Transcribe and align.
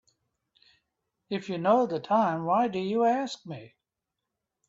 If 1.29 1.47
you 1.49 1.59
know 1.59 1.85
the 1.85 1.99
time 1.99 2.45
why 2.45 2.69
do 2.69 2.79
you 2.79 3.05
ask 3.05 3.45
me? 3.45 3.75